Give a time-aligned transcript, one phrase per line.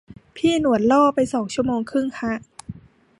[0.35, 2.33] พี่หนวดล่อไปสองชั่วโมงครึ่งฮะ